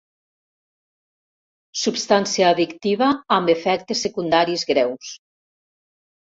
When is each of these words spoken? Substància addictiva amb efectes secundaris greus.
Substància 1.81 2.47
addictiva 2.53 3.11
amb 3.37 3.53
efectes 3.55 4.03
secundaris 4.07 4.65
greus. 4.73 5.13